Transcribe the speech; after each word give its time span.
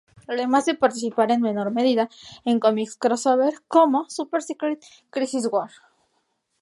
Además 0.33 0.65
de 0.65 0.73
participar 0.73 1.29
en 1.29 1.41
menor 1.43 1.69
medida 1.71 2.09
en 2.43 2.59
cómics 2.59 2.95
crossover 2.95 3.53
como 3.67 4.09
"Super 4.09 4.41
Secret 4.41 4.83
Crisis 5.11 5.47
War!". 5.51 5.69